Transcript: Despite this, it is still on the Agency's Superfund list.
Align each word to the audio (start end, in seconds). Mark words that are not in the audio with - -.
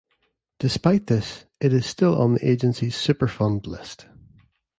Despite 0.57 1.05
this, 1.05 1.45
it 1.59 1.71
is 1.73 1.85
still 1.85 2.19
on 2.19 2.33
the 2.33 2.49
Agency's 2.49 2.95
Superfund 2.95 3.67
list. 3.67 4.07